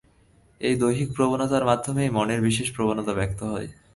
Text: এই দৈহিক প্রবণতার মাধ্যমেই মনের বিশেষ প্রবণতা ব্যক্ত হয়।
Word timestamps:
এই 0.61 0.75
দৈহিক 0.75 1.09
প্রবণতার 1.15 1.63
মাধ্যমেই 1.65 2.09
মনের 2.09 2.39
বিশেষ 2.41 2.67
প্রবণতা 2.75 3.13
ব্যক্ত 3.13 3.39
হয়। 3.43 3.67